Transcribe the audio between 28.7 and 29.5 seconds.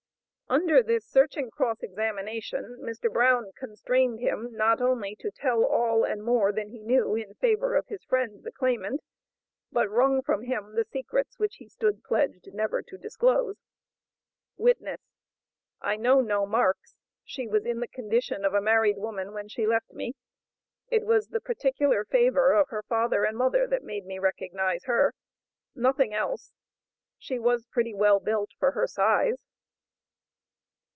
her size."